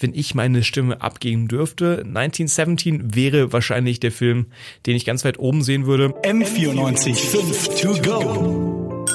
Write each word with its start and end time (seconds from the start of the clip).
wenn 0.00 0.14
ich 0.14 0.34
meine 0.34 0.62
Stimme 0.62 1.00
abgeben 1.00 1.48
dürfte, 1.48 2.04
1917 2.06 3.16
wäre 3.16 3.52
wahrscheinlich 3.52 3.98
der 3.98 4.12
Film, 4.12 4.46
den 4.86 4.94
ich 4.94 5.04
ganz 5.04 5.24
weit 5.24 5.38
oben 5.38 5.62
sehen 5.62 5.86
würde. 5.86 6.10
M94 6.22 7.14
5 7.14 7.80
to 7.80 7.88
go. 8.02 9.06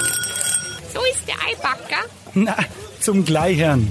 So 0.94 1.00
ist 1.12 1.26
der 1.26 1.36
Eibacker. 1.48 2.06
Na, 2.34 2.58
zum 3.00 3.24
Gleichern. 3.24 3.88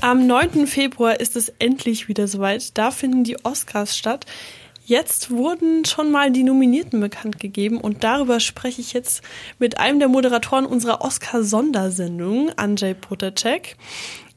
Am 0.00 0.26
9. 0.26 0.66
Februar 0.66 1.20
ist 1.20 1.36
es 1.36 1.50
endlich 1.58 2.08
wieder 2.08 2.26
soweit. 2.26 2.76
Da 2.76 2.90
finden 2.90 3.24
die 3.24 3.36
Oscars 3.44 3.96
statt. 3.96 4.26
Jetzt 4.84 5.30
wurden 5.30 5.84
schon 5.84 6.10
mal 6.10 6.32
die 6.32 6.42
Nominierten 6.42 7.00
bekannt 7.00 7.38
gegeben 7.38 7.80
und 7.80 8.02
darüber 8.02 8.40
spreche 8.40 8.80
ich 8.80 8.92
jetzt 8.92 9.22
mit 9.58 9.78
einem 9.78 10.00
der 10.00 10.08
Moderatoren 10.08 10.66
unserer 10.66 11.02
Oscar-Sondersendung, 11.02 12.50
Andrzej 12.56 12.94
Protacek, 12.94 13.76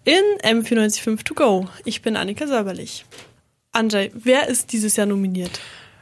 in 0.04 0.22
M945 0.44 1.24
To 1.24 1.34
Go. 1.34 1.68
Ich 1.84 2.04
bin 2.04 2.16
Annika 2.16 2.46
Säuberlich. 2.46 3.06
Andrzej, 3.72 4.12
wer 4.14 4.48
ist 4.48 4.72
dieses 4.72 4.96
Jahr 4.96 5.08
nominiert? 5.08 5.60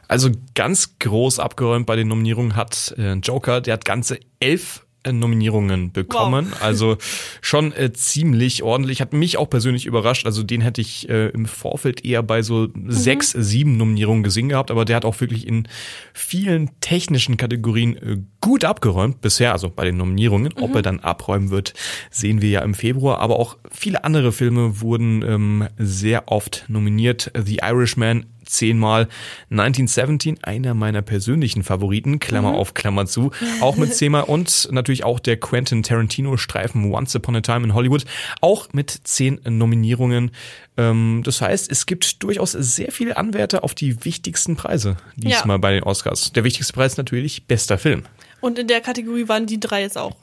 Also 0.08 0.30
ganz 0.54 0.98
groß 0.98 1.38
abgeräumt 1.38 1.86
bei 1.86 1.96
den 1.96 2.08
Nominierungen 2.08 2.54
hat 2.54 2.94
äh, 2.98 3.14
Joker, 3.14 3.62
der 3.62 3.74
hat 3.74 3.86
ganze 3.86 4.20
elf 4.40 4.83
Nominierungen 5.12 5.92
bekommen. 5.92 6.48
Wow. 6.50 6.62
Also 6.62 6.96
schon 7.40 7.72
äh, 7.72 7.92
ziemlich 7.92 8.62
ordentlich. 8.62 9.00
Hat 9.00 9.12
mich 9.12 9.36
auch 9.36 9.48
persönlich 9.48 9.86
überrascht. 9.86 10.26
Also 10.26 10.42
den 10.42 10.60
hätte 10.60 10.80
ich 10.80 11.08
äh, 11.08 11.28
im 11.28 11.46
Vorfeld 11.46 12.04
eher 12.04 12.22
bei 12.22 12.42
so 12.42 12.68
mhm. 12.72 12.90
sechs, 12.90 13.32
sieben 13.32 13.76
Nominierungen 13.76 14.22
gesehen 14.22 14.48
gehabt. 14.48 14.70
Aber 14.70 14.84
der 14.84 14.96
hat 14.96 15.04
auch 15.04 15.20
wirklich 15.20 15.46
in 15.46 15.68
vielen 16.12 16.70
technischen 16.80 17.36
Kategorien 17.36 17.96
äh, 17.96 18.16
gut 18.40 18.64
abgeräumt 18.64 19.20
bisher. 19.20 19.52
Also 19.52 19.70
bei 19.70 19.84
den 19.84 19.96
Nominierungen. 19.96 20.52
Mhm. 20.56 20.62
Ob 20.62 20.74
er 20.74 20.82
dann 20.82 21.00
abräumen 21.00 21.50
wird, 21.50 21.74
sehen 22.10 22.42
wir 22.42 22.50
ja 22.50 22.60
im 22.60 22.74
Februar. 22.74 23.20
Aber 23.20 23.38
auch 23.38 23.56
viele 23.70 24.04
andere 24.04 24.32
Filme 24.32 24.80
wurden 24.80 25.22
ähm, 25.22 25.68
sehr 25.78 26.28
oft 26.28 26.64
nominiert. 26.68 27.30
The 27.34 27.60
Irishman 27.62 28.26
zehnmal. 28.44 29.08
1917, 29.50 30.42
einer 30.42 30.74
meiner 30.74 31.02
persönlichen 31.02 31.62
Favoriten, 31.62 32.18
Klammer 32.18 32.52
mhm. 32.52 32.56
auf, 32.56 32.74
Klammer 32.74 33.06
zu, 33.06 33.30
auch 33.60 33.76
mit 33.76 33.94
zehnmal 33.94 34.24
und 34.24 34.68
natürlich 34.70 35.04
auch 35.04 35.20
der 35.20 35.38
Quentin 35.38 35.82
Tarantino 35.82 36.36
Streifen 36.36 36.92
Once 36.92 37.14
Upon 37.16 37.36
a 37.36 37.40
Time 37.40 37.64
in 37.64 37.74
Hollywood, 37.74 38.04
auch 38.40 38.72
mit 38.72 38.90
zehn 39.04 39.40
Nominierungen. 39.48 40.30
Ähm, 40.76 41.22
das 41.24 41.40
heißt, 41.40 41.70
es 41.70 41.86
gibt 41.86 42.22
durchaus 42.22 42.52
sehr 42.52 42.90
viele 42.92 43.16
Anwärter 43.16 43.64
auf 43.64 43.74
die 43.74 44.04
wichtigsten 44.04 44.56
Preise 44.56 44.96
diesmal 45.16 45.56
ja. 45.56 45.58
bei 45.58 45.72
den 45.72 45.82
Oscars. 45.82 46.32
Der 46.32 46.44
wichtigste 46.44 46.72
Preis 46.72 46.96
natürlich 46.96 47.46
bester 47.46 47.78
Film. 47.78 48.04
Und 48.44 48.58
in 48.58 48.68
der 48.68 48.82
Kategorie 48.82 49.26
waren 49.26 49.46
die 49.46 49.58
drei 49.58 49.80
jetzt 49.80 49.96
auch. 49.96 50.14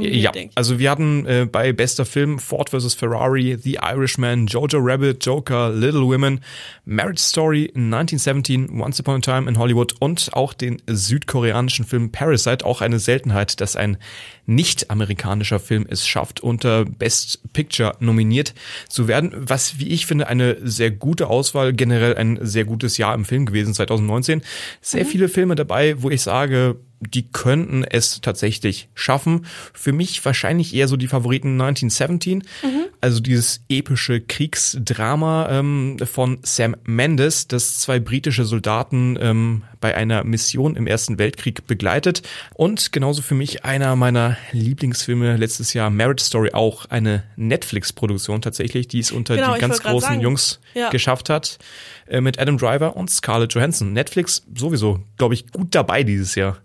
Ja, 0.00 0.32
also 0.54 0.78
wir 0.78 0.90
hatten 0.90 1.26
äh, 1.26 1.44
bei 1.44 1.74
bester 1.74 2.06
Film 2.06 2.38
Ford 2.38 2.70
vs. 2.70 2.94
Ferrari, 2.94 3.58
The 3.62 3.80
Irishman, 3.82 4.46
Jojo 4.46 4.78
Rabbit, 4.80 5.22
Joker, 5.26 5.68
Little 5.68 6.06
Women, 6.06 6.40
Marriage 6.86 7.20
Story, 7.20 7.70
1917, 7.74 8.80
Once 8.80 8.98
Upon 8.98 9.16
a 9.16 9.18
Time 9.18 9.46
in 9.46 9.58
Hollywood 9.58 9.94
und 10.00 10.30
auch 10.32 10.54
den 10.54 10.80
südkoreanischen 10.86 11.84
Film 11.84 12.10
Parasite, 12.10 12.64
auch 12.64 12.80
eine 12.80 12.98
Seltenheit, 12.98 13.60
dass 13.60 13.76
ein 13.76 13.98
nicht-amerikanischer 14.46 15.60
Film 15.60 15.84
es 15.86 16.06
schafft, 16.06 16.40
unter 16.40 16.86
Best 16.86 17.52
Picture 17.52 17.94
nominiert 18.00 18.54
zu 18.88 19.06
werden, 19.06 19.32
was, 19.34 19.78
wie 19.78 19.88
ich 19.88 20.06
finde, 20.06 20.28
eine 20.28 20.56
sehr 20.62 20.90
gute 20.90 21.26
Auswahl, 21.26 21.74
generell 21.74 22.16
ein 22.16 22.38
sehr 22.40 22.64
gutes 22.64 22.96
Jahr 22.96 23.14
im 23.14 23.26
Film 23.26 23.44
gewesen 23.44 23.74
2019. 23.74 24.40
Sehr 24.80 25.04
mhm. 25.04 25.08
viele 25.08 25.28
Filme 25.28 25.56
dabei, 25.56 26.00
wo 26.00 26.08
ich 26.08 26.22
sage, 26.22 26.76
die 27.00 27.28
könnten 27.30 27.84
es 27.84 28.20
tatsächlich 28.20 28.88
schaffen. 28.94 29.46
Für 29.74 29.92
mich 29.92 30.24
wahrscheinlich 30.24 30.74
eher 30.74 30.88
so 30.88 30.96
die 30.96 31.08
Favoriten 31.08 31.60
1917, 31.60 32.38
mhm. 32.38 32.84
also 33.00 33.20
dieses 33.20 33.62
epische 33.68 34.20
Kriegsdrama 34.20 35.48
ähm, 35.50 35.98
von 36.04 36.38
Sam 36.42 36.76
Mendes, 36.84 37.48
das 37.48 37.78
zwei 37.80 38.00
britische 38.00 38.44
Soldaten 38.44 39.18
ähm, 39.20 39.62
bei 39.80 39.94
einer 39.94 40.24
Mission 40.24 40.74
im 40.76 40.86
Ersten 40.86 41.18
Weltkrieg 41.18 41.66
begleitet. 41.66 42.22
Und 42.54 42.92
genauso 42.92 43.22
für 43.22 43.34
mich 43.34 43.64
einer 43.64 43.94
meiner 43.96 44.36
Lieblingsfilme 44.52 45.36
letztes 45.36 45.74
Jahr, 45.74 45.90
Marriage 45.90 46.24
Story, 46.24 46.50
auch 46.52 46.86
eine 46.86 47.24
Netflix-Produktion 47.36 48.40
tatsächlich, 48.40 48.88
die 48.88 49.00
es 49.00 49.12
unter 49.12 49.36
genau, 49.36 49.54
die 49.54 49.60
ganz 49.60 49.82
großen 49.82 50.08
sagen. 50.08 50.20
Jungs 50.20 50.60
ja. 50.74 50.88
geschafft 50.88 51.28
hat, 51.28 51.58
äh, 52.06 52.20
mit 52.20 52.38
Adam 52.38 52.56
Driver 52.56 52.96
und 52.96 53.10
Scarlett 53.10 53.52
Johansson. 53.54 53.92
Netflix 53.92 54.46
sowieso, 54.54 55.00
glaube 55.18 55.34
ich, 55.34 55.52
gut 55.52 55.74
dabei 55.74 56.02
dieses 56.02 56.34
Jahr. 56.34 56.58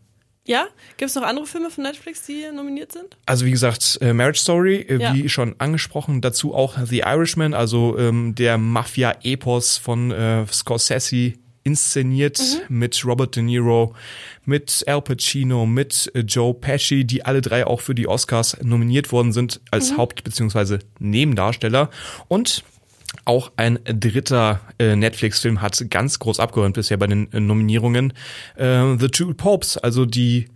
Ja? 0.45 0.67
Gibt 0.97 1.09
es 1.09 1.15
noch 1.15 1.23
andere 1.23 1.45
Filme 1.45 1.69
von 1.69 1.83
Netflix, 1.83 2.25
die 2.25 2.45
nominiert 2.53 2.91
sind? 2.91 3.17
Also 3.25 3.45
wie 3.45 3.51
gesagt, 3.51 3.99
äh, 4.01 4.13
Marriage 4.13 4.39
Story, 4.39 4.77
äh, 4.77 4.97
ja. 4.97 5.13
wie 5.13 5.29
schon 5.29 5.55
angesprochen, 5.59 6.21
dazu 6.21 6.55
auch 6.55 6.77
The 6.83 6.99
Irishman, 6.99 7.53
also 7.53 7.97
ähm, 7.97 8.33
der 8.35 8.57
Mafia-Epos 8.57 9.77
von 9.77 10.11
äh, 10.11 10.45
Scorsese 10.47 11.33
inszeniert 11.63 12.39
mhm. 12.39 12.79
mit 12.79 13.05
Robert 13.05 13.35
De 13.35 13.43
Niro, 13.43 13.93
mit 14.45 14.83
Al 14.87 15.01
Pacino, 15.01 15.65
mit 15.65 16.11
äh, 16.15 16.21
Joe 16.21 16.55
Pesci, 16.55 17.05
die 17.05 17.23
alle 17.23 17.41
drei 17.41 17.67
auch 17.67 17.81
für 17.81 17.93
die 17.93 18.07
Oscars 18.07 18.57
nominiert 18.63 19.11
worden 19.11 19.31
sind 19.31 19.61
als 19.69 19.91
mhm. 19.91 19.97
Haupt- 19.97 20.23
bzw. 20.23 20.79
Nebendarsteller. 20.99 21.91
Und 22.27 22.63
auch 23.25 23.51
ein 23.57 23.79
dritter 23.85 24.61
äh, 24.79 24.95
Netflix-Film 24.95 25.61
hat 25.61 25.83
ganz 25.89 26.19
groß 26.19 26.39
abgeräumt 26.39 26.75
bisher 26.75 26.97
bei 26.97 27.07
den 27.07 27.31
äh, 27.33 27.39
Nominierungen. 27.39 28.13
Äh, 28.55 28.97
The 28.97 29.09
Two 29.09 29.33
Popes, 29.33 29.77
also 29.77 30.05
die 30.05 30.47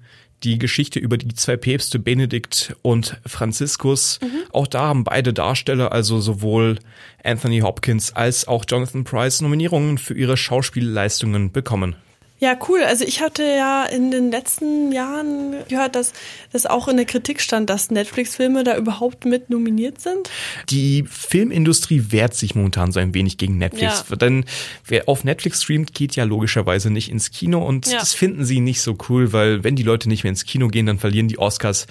die 0.44 0.60
Geschichte 0.60 1.00
über 1.00 1.18
die 1.18 1.34
zwei 1.34 1.58
Päpste 1.58 1.98
Benedikt 1.98 2.76
und 2.82 3.20
Franziskus. 3.26 4.20
Mhm. 4.22 4.28
Auch 4.52 4.68
da 4.68 4.82
haben 4.82 5.04
beide 5.04 5.34
Darsteller, 5.34 5.92
also 5.92 6.20
sowohl 6.20 6.78
Anthony 7.24 7.60
Hopkins 7.60 8.16
als 8.16 8.48
auch 8.48 8.66
Jonathan 8.68 9.06
Price, 9.06 9.42
Nominierungen 9.42 9.98
für 9.98 10.14
ihre 10.14 10.38
Schauspielleistungen 10.38 11.52
bekommen. 11.52 11.96
Ja, 12.40 12.58
cool. 12.68 12.82
Also 12.84 13.06
ich 13.06 13.22
hatte 13.22 13.44
ja 13.44 13.86
in 13.86 14.12
den 14.12 14.30
letzten 14.30 14.92
Jahren 14.92 15.56
gehört, 15.70 15.96
dass 15.96 16.12
das 16.52 16.66
auch 16.66 16.90
in 16.90 16.98
der 16.98 17.06
Kritik 17.06 17.40
stand, 17.40 17.70
dass 17.70 17.92
Netflix-Filme 17.92 18.66
da 18.66 18.76
überhaupt 18.76 19.24
mit 19.24 19.50
nominiert 19.50 20.02
sind. 20.02 20.30
Die 20.70 21.06
Filmindustrie 21.10 22.08
wehrt 22.10 22.34
sich 22.34 22.54
momentan 22.54 22.92
so 22.92 23.00
ein 23.00 23.14
wenig 23.14 23.38
gegen 23.38 23.58
Netflix. 23.58 24.04
Ja. 24.10 24.16
Denn 24.18 24.44
wer 24.86 25.08
auf 25.08 25.24
Netflix 25.24 25.64
streamt, 25.64 25.94
geht 25.94 26.18
ja 26.18 26.26
logischerweise 26.26 26.90
nicht 26.90 27.10
ins 27.10 27.32
Kino 27.32 27.66
und 27.66 27.88
ja. 27.88 28.00
das 28.00 28.14
finden 28.14 28.44
sie 28.44 28.60
nicht 28.60 28.82
so 28.82 28.98
cool, 29.08 29.32
weil 29.32 29.64
wenn 29.64 29.78
die 29.78 29.84
Leute 29.84 30.10
nicht 30.10 30.24
mehr 30.24 30.32
ins 30.32 30.44
Kino 30.44 30.68
gehen, 30.68 30.88
dann 30.88 31.00
verlieren 31.00 31.30
die 31.30 31.40
Oscars 31.40 31.88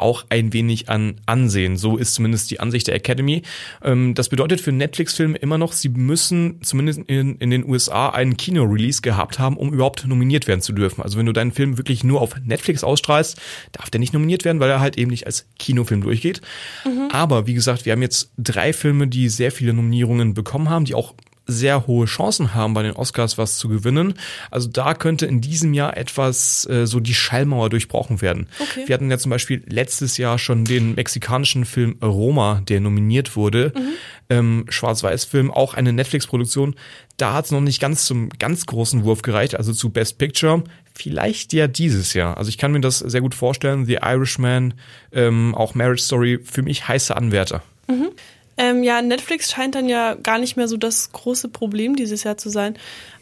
auch 0.00 0.24
ein 0.28 0.52
wenig 0.52 0.88
an 0.88 1.20
Ansehen. 1.26 1.76
So 1.76 1.96
ist 1.96 2.14
zumindest 2.14 2.50
die 2.50 2.58
Ansicht 2.58 2.88
der 2.88 2.96
Academy. 2.96 3.42
Ähm, 3.82 4.14
das 4.14 4.28
bedeutet 4.28 4.60
für 4.60 4.72
Netflix-Filme 4.72 5.38
immer 5.38 5.56
noch, 5.56 5.72
sie 5.72 5.88
müssen 5.88 6.60
zumindest 6.62 6.98
in, 7.06 7.36
in 7.36 7.50
den 7.50 7.64
USA 7.64 8.08
einen 8.08 8.36
Kino-Release 8.36 9.00
gehabt 9.00 9.38
haben, 9.38 9.56
um 9.56 9.72
überhaupt 9.72 9.83
nominiert 10.06 10.46
werden 10.46 10.60
zu 10.60 10.72
dürfen. 10.72 11.02
Also 11.02 11.18
wenn 11.18 11.26
du 11.26 11.32
deinen 11.32 11.52
Film 11.52 11.78
wirklich 11.78 12.04
nur 12.04 12.20
auf 12.20 12.34
Netflix 12.44 12.84
ausstrahlst, 12.84 13.40
darf 13.72 13.90
der 13.90 14.00
nicht 14.00 14.12
nominiert 14.12 14.44
werden, 14.44 14.60
weil 14.60 14.70
er 14.70 14.80
halt 14.80 14.98
eben 14.98 15.10
nicht 15.10 15.26
als 15.26 15.46
Kinofilm 15.58 16.02
durchgeht. 16.02 16.40
Mhm. 16.84 17.08
Aber 17.12 17.46
wie 17.46 17.54
gesagt, 17.54 17.86
wir 17.86 17.92
haben 17.92 18.02
jetzt 18.02 18.30
drei 18.38 18.72
Filme, 18.72 19.06
die 19.08 19.28
sehr 19.28 19.52
viele 19.52 19.72
Nominierungen 19.72 20.34
bekommen 20.34 20.70
haben, 20.70 20.84
die 20.84 20.94
auch 20.94 21.14
sehr 21.46 21.86
hohe 21.86 22.06
Chancen 22.06 22.54
haben, 22.54 22.74
bei 22.74 22.82
den 22.82 22.92
Oscars 22.92 23.38
was 23.38 23.58
zu 23.58 23.68
gewinnen. 23.68 24.14
Also 24.50 24.68
da 24.68 24.94
könnte 24.94 25.26
in 25.26 25.40
diesem 25.40 25.74
Jahr 25.74 25.96
etwas 25.96 26.66
äh, 26.68 26.86
so 26.86 27.00
die 27.00 27.14
Schallmauer 27.14 27.70
durchbrochen 27.70 28.22
werden. 28.22 28.48
Okay. 28.58 28.84
Wir 28.86 28.94
hatten 28.94 29.10
ja 29.10 29.18
zum 29.18 29.30
Beispiel 29.30 29.62
letztes 29.66 30.16
Jahr 30.16 30.38
schon 30.38 30.64
den 30.64 30.94
mexikanischen 30.94 31.64
Film 31.64 31.96
Roma, 32.02 32.62
der 32.68 32.80
nominiert 32.80 33.36
wurde. 33.36 33.72
Mhm. 33.74 33.88
Ähm, 34.30 34.64
Schwarz-Weiß-Film, 34.68 35.50
auch 35.50 35.74
eine 35.74 35.92
Netflix-Produktion. 35.92 36.74
Da 37.16 37.34
hat 37.34 37.44
es 37.46 37.50
noch 37.50 37.60
nicht 37.60 37.80
ganz 37.80 38.06
zum 38.06 38.30
ganz 38.38 38.66
großen 38.66 39.04
Wurf 39.04 39.22
gereicht, 39.22 39.54
also 39.54 39.72
zu 39.72 39.90
Best 39.90 40.18
Picture. 40.18 40.64
Vielleicht 40.94 41.52
ja 41.52 41.66
dieses 41.66 42.14
Jahr. 42.14 42.36
Also 42.36 42.48
ich 42.48 42.58
kann 42.58 42.72
mir 42.72 42.80
das 42.80 43.00
sehr 43.00 43.20
gut 43.20 43.34
vorstellen. 43.34 43.84
The 43.84 43.98
Irishman, 44.02 44.74
ähm, 45.12 45.54
auch 45.54 45.74
Marriage 45.74 46.02
Story, 46.02 46.38
für 46.42 46.62
mich 46.62 46.88
heiße 46.88 47.16
Anwärter. 47.16 47.62
Mhm. 47.88 48.10
Ähm, 48.56 48.82
ja, 48.82 49.02
Netflix 49.02 49.50
scheint 49.50 49.74
dann 49.74 49.88
ja 49.88 50.14
gar 50.14 50.38
nicht 50.38 50.56
mehr 50.56 50.68
so 50.68 50.76
das 50.76 51.12
große 51.12 51.48
Problem 51.48 51.96
dieses 51.96 52.24
Jahr 52.24 52.36
zu 52.36 52.48
sein. 52.48 52.78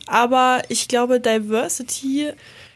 Aber 0.07 0.63
ich 0.69 0.89
glaube, 0.89 1.21
Diversity 1.21 2.33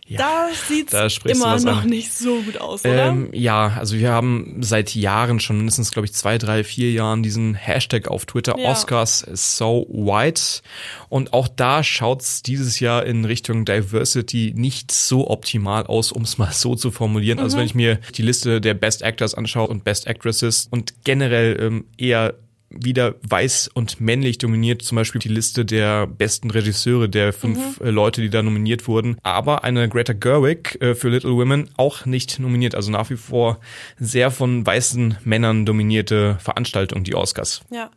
ja, 0.09 0.19
da 0.19 0.49
sieht's 0.55 0.93
da 0.93 1.09
immer 1.29 1.59
noch 1.61 1.83
an. 1.83 1.89
nicht 1.89 2.13
so 2.13 2.41
gut 2.43 2.61
aus, 2.61 2.85
oder? 2.85 3.07
Ähm, 3.07 3.29
ja, 3.33 3.75
also 3.77 3.97
wir 3.97 4.13
haben 4.13 4.59
seit 4.61 4.95
Jahren, 4.95 5.41
schon 5.41 5.57
mindestens, 5.57 5.91
glaube 5.91 6.07
ich, 6.07 6.13
zwei, 6.13 6.39
drei, 6.39 6.63
vier 6.63 6.93
Jahren 6.93 7.25
diesen 7.25 7.55
Hashtag 7.55 8.09
auf 8.09 8.25
Twitter, 8.25 8.57
ja. 8.57 8.71
Oscars 8.71 9.27
so 9.33 9.87
white. 9.91 10.63
Und 11.09 11.33
auch 11.33 11.49
da 11.49 11.83
schaut's 11.83 12.43
dieses 12.43 12.79
Jahr 12.79 13.05
in 13.05 13.25
Richtung 13.25 13.65
Diversity 13.65 14.53
nicht 14.57 14.93
so 14.93 15.29
optimal 15.29 15.87
aus, 15.87 16.13
um 16.13 16.23
es 16.23 16.39
mal 16.39 16.53
so 16.53 16.77
zu 16.77 16.93
formulieren. 16.93 17.41
Also 17.41 17.57
mhm. 17.57 17.57
Also 17.57 17.59
wenn 17.59 17.67
ich 17.67 17.75
mir 17.75 17.99
die 18.15 18.23
Liste 18.23 18.61
der 18.61 18.75
Best 18.75 19.03
Actors 19.03 19.35
anschaue 19.35 19.69
und 19.69 19.83
Best 19.83 20.07
Actresses 20.07 20.69
und 20.71 21.05
generell 21.05 21.57
ähm, 21.61 21.87
eher 21.97 22.35
wieder 22.81 23.15
weiß 23.29 23.71
und 23.73 24.01
männlich 24.01 24.39
dominiert, 24.39 24.83
zum 24.83 24.97
Beispiel 24.97 25.19
die 25.19 25.29
Liste 25.29 25.65
der 25.65 26.07
besten 26.07 26.51
Regisseure 26.51 27.09
der 27.09 27.33
fünf 27.33 27.81
mhm. 27.81 27.87
Äh, 27.87 27.91
Leute, 27.91 28.21
die 28.21 28.31
da 28.31 28.43
nominiert 28.43 28.89
wurden. 28.89 29.17
Aber 29.23 29.65
eine 29.65 29.89
Greta 29.89 30.13
Gerwig 30.13 30.81
äh, 30.81 30.95
für 30.95 31.09
Little 31.09 31.33
Women 31.33 31.71
auch 31.77 32.07
nicht 32.07 32.39
nominiert. 32.39 32.75
Also 32.75 32.91
nach 32.91 33.11
wie 33.11 33.17
vor 33.17 33.61
sehr 33.99 34.31
von 34.31 34.67
weißen 34.67 35.19
Männern 35.25 35.67
dominierte 35.67 36.39
Veranstaltung, 36.41 37.05
die 37.05 37.15
Oscars. 37.15 37.63
Ja. 37.71 37.91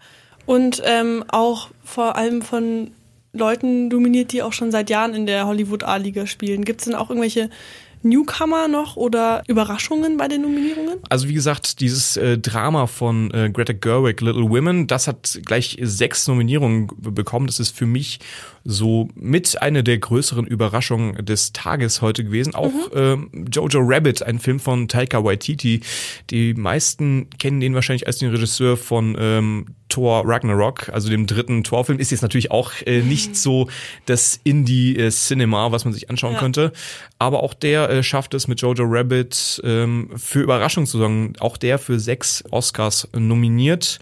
Und 0.46 0.82
ähm, 0.86 1.24
auch 1.28 1.70
vor 1.84 2.16
allem 2.16 2.42
von 2.42 2.92
Leuten 3.34 3.90
dominiert, 3.90 4.32
die 4.32 4.42
auch 4.42 4.54
schon 4.54 4.72
seit 4.72 4.90
Jahren 4.90 5.14
in 5.14 5.26
der 5.26 5.46
Hollywood 5.46 5.84
A-Liga 5.84 6.26
spielen. 6.26 6.66
Gibt 6.66 6.82
es 6.82 6.86
denn 6.86 6.96
auch 6.96 7.10
irgendwelche 7.10 7.50
Newcomer 8.02 8.68
noch 8.68 8.96
oder 8.96 9.44
Überraschungen 9.48 10.18
bei 10.18 10.28
den 10.28 10.42
Nominierungen? 10.42 10.98
Also 11.10 11.28
wie 11.28 11.34
gesagt, 11.34 11.80
dieses 11.80 12.18
äh, 12.18 12.38
Drama 12.38 12.88
von 12.88 13.32
äh, 13.32 13.50
Greta 13.52 13.74
Gerwig, 13.74 14.22
Little 14.22 14.50
Women, 14.50 14.88
das 14.88 15.08
hat 15.08 15.40
gleich 15.46 15.78
sechs 15.82 16.28
Nominierungen 16.28 16.88
bekommen. 16.98 17.48
Das 17.48 17.60
ist 17.60 17.76
für 17.76 17.86
mich 17.86 18.20
so 18.64 19.10
mit 19.16 19.62
eine 19.62 19.84
der 19.84 19.98
größeren 19.98 20.46
Überraschungen 20.46 21.26
des 21.26 21.54
Tages 21.54 22.02
heute 22.02 22.24
gewesen. 22.24 22.56
Auch 22.56 22.72
mhm. 22.94 23.30
äh, 23.34 23.50
Jojo 23.52 23.80
Rabbit, 23.82 24.24
ein 24.24 24.40
Film 24.40 24.60
von 24.60 24.88
Taika 24.88 25.24
Waititi. 25.24 25.82
Die 26.30 26.54
meisten 26.54 27.30
kennen 27.38 27.60
den 27.60 27.76
wahrscheinlich 27.76 28.08
als 28.08 28.18
den 28.18 28.30
Regisseur 28.30 28.78
von 28.78 29.18
ähm, 29.20 29.66
Thor 29.90 30.24
Ragnarok, 30.26 30.90
also 30.90 31.10
dem 31.10 31.28
dritten 31.28 31.64
Thor-Film, 31.64 32.00
ist 32.00 32.12
jetzt 32.12 32.22
natürlich 32.22 32.52
auch 32.52 32.72
äh, 32.86 33.02
nicht 33.02 33.36
so 33.36 33.68
das 34.06 34.40
Indie-Cinema, 34.44 35.72
was 35.72 35.84
man 35.84 35.94
sich 35.94 36.10
anschauen 36.10 36.34
ja. 36.34 36.40
könnte. 36.40 36.72
Aber 37.18 37.44
auch 37.44 37.54
der 37.54 37.90
äh, 37.90 38.04
schafft 38.04 38.34
es 38.34 38.48
mit 38.48 38.62
Jojo 38.62 38.86
Rabbit 38.86 39.62
ähm, 39.64 40.10
für 40.16 40.42
Überraschung 40.42 40.86
zu 40.86 40.98
sorgen. 41.00 41.34
Auch 41.40 41.58
der 41.58 41.80
für 41.80 42.00
sechs 42.00 42.44
Oscars 42.52 43.10
nominiert 43.14 44.00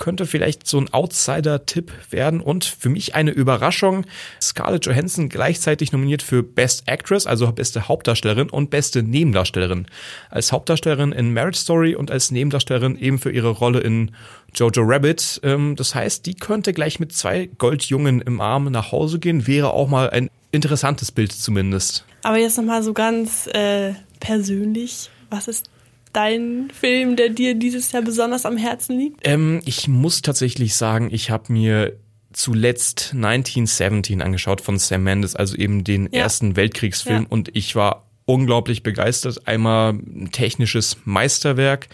könnte 0.00 0.26
vielleicht 0.26 0.66
so 0.66 0.80
ein 0.80 0.92
Outsider-Tipp 0.92 1.92
werden 2.10 2.40
und 2.40 2.64
für 2.64 2.88
mich 2.88 3.14
eine 3.14 3.30
Überraschung. 3.30 4.06
Scarlett 4.40 4.86
Johansson 4.86 5.28
gleichzeitig 5.28 5.92
nominiert 5.92 6.22
für 6.22 6.42
Best 6.42 6.88
Actress, 6.88 7.26
also 7.26 7.52
beste 7.52 7.86
Hauptdarstellerin 7.86 8.48
und 8.48 8.70
beste 8.70 9.02
Nebendarstellerin. 9.02 9.86
Als 10.30 10.52
Hauptdarstellerin 10.52 11.12
in 11.12 11.34
Marriage 11.34 11.58
Story 11.58 11.94
und 11.94 12.10
als 12.10 12.30
Nebendarstellerin 12.30 12.98
eben 12.98 13.18
für 13.18 13.30
ihre 13.30 13.50
Rolle 13.50 13.80
in 13.80 14.12
Jojo 14.54 14.82
Rabbit. 14.82 15.40
Ähm, 15.44 15.76
das 15.76 15.94
heißt, 15.94 16.24
die 16.24 16.34
könnte 16.34 16.72
gleich 16.72 16.98
mit 16.98 17.12
zwei 17.12 17.50
Goldjungen 17.58 18.22
im 18.22 18.40
Arm 18.40 18.64
nach 18.72 18.92
Hause 18.92 19.18
gehen. 19.18 19.46
Wäre 19.46 19.74
auch 19.74 19.88
mal 19.88 20.08
ein 20.08 20.30
interessantes 20.50 21.12
Bild 21.12 21.32
zumindest. 21.32 22.06
Aber 22.22 22.38
jetzt 22.38 22.56
nochmal 22.56 22.82
so 22.82 22.94
ganz 22.94 23.46
äh, 23.48 23.92
persönlich. 24.18 25.10
Was 25.28 25.46
ist 25.46 25.70
dein 26.12 26.70
Film, 26.72 27.16
der 27.16 27.28
dir 27.28 27.54
dieses 27.54 27.92
Jahr 27.92 28.02
besonders 28.02 28.46
am 28.46 28.56
Herzen 28.56 28.98
liegt? 28.98 29.20
Ähm, 29.24 29.60
ich 29.64 29.88
muss 29.88 30.22
tatsächlich 30.22 30.74
sagen, 30.74 31.08
ich 31.12 31.30
habe 31.30 31.52
mir 31.52 31.96
zuletzt 32.32 33.12
1917 33.14 34.22
angeschaut 34.22 34.60
von 34.60 34.78
Sam 34.78 35.02
Mendes, 35.02 35.34
also 35.34 35.56
eben 35.56 35.84
den 35.84 36.08
ja. 36.12 36.22
ersten 36.22 36.56
Weltkriegsfilm, 36.56 37.22
ja. 37.22 37.28
und 37.28 37.54
ich 37.56 37.74
war 37.74 38.06
unglaublich 38.24 38.82
begeistert. 38.82 39.48
Einmal 39.48 39.94
ein 39.94 40.30
technisches 40.30 40.98
Meisterwerk, 41.04 41.88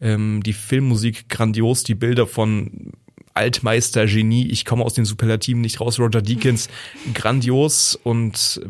ähm, 0.00 0.42
die 0.42 0.54
Filmmusik 0.54 1.28
grandios, 1.28 1.82
die 1.82 1.94
Bilder 1.94 2.26
von 2.26 2.92
Altmeister, 3.34 4.06
Genie, 4.06 4.48
ich 4.48 4.64
komme 4.64 4.84
aus 4.84 4.94
den 4.94 5.04
Superlativen 5.04 5.60
nicht 5.60 5.80
raus, 5.80 5.98
Roger 5.98 6.22
Deakins, 6.22 6.68
grandios 7.14 7.98
und 8.02 8.60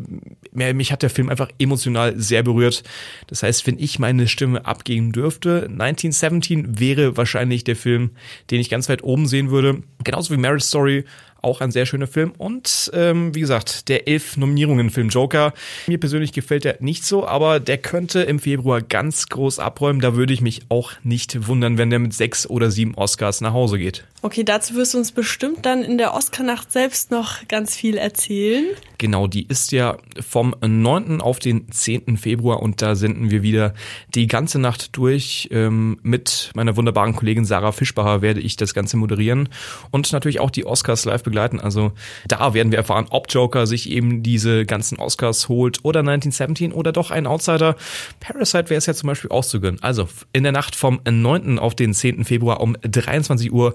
äh, 0.57 0.73
mich 0.73 0.91
hat 0.91 1.03
der 1.03 1.11
Film 1.11 1.29
einfach 1.29 1.49
emotional 1.59 2.19
sehr 2.19 2.41
berührt. 2.41 2.83
Das 3.27 3.43
heißt, 3.43 3.67
wenn 3.67 3.77
ich 3.77 3.99
meine 3.99 4.27
Stimme 4.27 4.65
abgeben 4.65 5.11
dürfte, 5.11 5.67
1917 5.69 6.79
wäre 6.79 7.15
wahrscheinlich 7.15 7.63
der 7.63 7.75
Film, 7.75 8.11
den 8.49 8.59
ich 8.59 8.69
ganz 8.69 8.89
weit 8.89 9.03
oben 9.03 9.27
sehen 9.27 9.51
würde. 9.51 9.83
Genauso 10.05 10.33
wie 10.33 10.37
Marriage 10.37 10.63
Story, 10.63 11.03
auch 11.45 11.61
ein 11.61 11.71
sehr 11.71 11.85
schöner 11.85 12.07
Film. 12.07 12.33
Und 12.37 12.89
ähm, 12.93 13.33
wie 13.35 13.39
gesagt, 13.39 13.87
der 13.87 14.07
elf 14.07 14.35
Nominierungen 14.35 14.89
Film 14.89 15.09
Joker. 15.09 15.53
Mir 15.87 15.99
persönlich 15.99 16.33
gefällt 16.33 16.65
der 16.65 16.77
nicht 16.79 17.05
so, 17.05 17.27
aber 17.27 17.59
der 17.59 17.77
könnte 17.77 18.21
im 18.21 18.39
Februar 18.39 18.81
ganz 18.81 19.27
groß 19.27 19.59
abräumen. 19.59 20.01
Da 20.01 20.15
würde 20.15 20.33
ich 20.33 20.41
mich 20.41 20.63
auch 20.69 20.91
nicht 21.03 21.47
wundern, 21.47 21.77
wenn 21.77 21.91
der 21.91 21.99
mit 21.99 22.13
sechs 22.13 22.49
oder 22.49 22.71
sieben 22.71 22.95
Oscars 22.95 23.41
nach 23.41 23.53
Hause 23.53 23.77
geht. 23.77 24.05
Okay, 24.23 24.43
dazu 24.43 24.73
wirst 24.73 24.95
du 24.95 24.97
uns 24.97 25.11
bestimmt 25.11 25.67
dann 25.67 25.83
in 25.83 25.99
der 25.99 26.15
Oscar-Nacht 26.15 26.71
selbst 26.71 27.11
noch 27.11 27.47
ganz 27.47 27.75
viel 27.75 27.95
erzählen. 27.95 28.65
Genau, 28.97 29.27
die 29.27 29.45
ist 29.45 29.71
ja 29.71 29.97
vom 30.27 30.55
9. 30.65 31.21
auf 31.21 31.37
den 31.37 31.71
10. 31.71 32.17
Februar 32.17 32.63
und 32.63 32.81
da 32.81 32.95
senden 32.95 33.29
wir 33.29 33.43
wieder 33.43 33.75
die 34.15 34.25
ganze 34.25 34.57
Nacht 34.57 34.97
durch. 34.97 35.49
Ähm, 35.51 35.99
mit 36.01 36.51
meiner 36.55 36.75
wunderbaren 36.75 37.15
Kollegin 37.15 37.45
Sarah 37.45 37.71
Fischbacher 37.71 38.23
werde 38.23 38.39
ich 38.39 38.55
das 38.55 38.73
Ganze 38.73 38.97
moderieren 38.97 39.49
und 39.95 40.11
natürlich 40.11 40.41
auch 40.41 40.51
die 40.51 40.65
Oscars 40.65 41.05
live 41.05 41.23
begleiten. 41.23 41.61
Also 41.61 41.93
da 42.27 42.53
werden 42.53 42.69
wir 42.71 42.77
erfahren, 42.77 43.07
ob 43.11 43.31
Joker 43.33 43.65
sich 43.65 43.89
eben 43.89 44.23
diese 44.23 44.65
ganzen 44.65 44.99
Oscars 44.99 45.47
holt 45.47 45.79
oder 45.83 46.01
1917 46.01 46.73
oder 46.73 46.91
doch 46.91 47.11
ein 47.11 47.25
Outsider. 47.25 47.77
Parasite 48.19 48.69
wäre 48.69 48.77
es 48.77 48.87
ja 48.87 48.93
zum 48.93 49.07
Beispiel 49.07 49.29
auszugönnen. 49.29 49.81
Also 49.81 50.09
in 50.33 50.43
der 50.43 50.51
Nacht 50.51 50.75
vom 50.75 50.99
9. 51.09 51.59
auf 51.59 51.75
den 51.75 51.93
10. 51.93 52.25
Februar 52.25 52.59
um 52.59 52.75
23 52.81 53.53
Uhr 53.53 53.73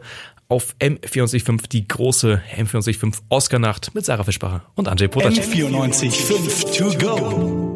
auf 0.48 0.74
M445 0.78 1.68
die 1.70 1.88
große 1.88 2.42
M445 2.54 3.20
Oscar-Nacht 3.30 3.94
mit 3.94 4.04
Sarah 4.04 4.24
Fischbacher 4.24 4.64
und 4.74 4.88
Andrzej 4.88 5.08
Potaczek. 5.08 5.44
M495 5.44 6.76
to 6.76 6.98
go. 6.98 7.69